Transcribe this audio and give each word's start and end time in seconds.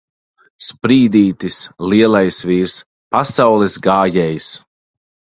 Sprīdītis! 0.67 1.57
Lielais 1.91 2.39
vīrs! 2.51 2.77
Pasaules 3.17 3.75
gājējs! 3.89 4.49